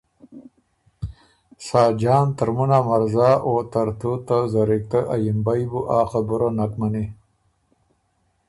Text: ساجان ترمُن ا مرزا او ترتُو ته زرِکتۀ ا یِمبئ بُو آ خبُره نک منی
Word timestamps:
ساجان 1.67 2.27
ترمُن 2.37 2.71
ا 2.77 2.79
مرزا 2.87 3.29
او 3.45 3.53
ترتُو 3.71 4.13
ته 4.27 4.37
زرِکتۀ 4.53 4.99
ا 5.13 5.15
یِمبئ 5.25 5.61
بُو 5.71 5.79
آ 5.97 5.99
خبُره 6.11 6.49
نک 6.57 6.71
منی 6.79 7.05